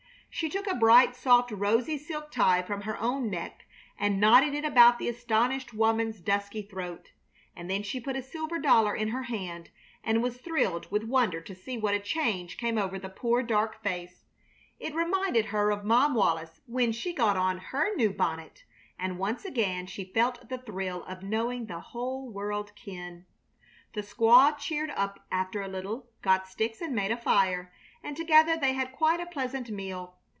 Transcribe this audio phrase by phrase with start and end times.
[0.33, 3.65] She took a bright, soft, rosy silk tie from her own neck
[3.99, 7.11] and knotted it about the astonished woman's dusky throat,
[7.53, 9.69] and then she put a silver dollar in her hand,
[10.05, 13.83] and was thrilled with wonder to see what a change came over the poor, dark
[13.83, 14.23] face.
[14.79, 18.63] It reminded her of Mom Wallis when she got on her new bonnet,
[18.97, 23.25] and once again she felt the thrill of knowing the whole world kin.
[23.93, 27.71] The squaw cheered up after a little, got sticks and made a fire,
[28.01, 30.15] and together they had quite a pleasant meal.